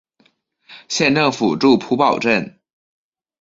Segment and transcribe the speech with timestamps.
[0.89, 2.59] 县政府驻普保镇。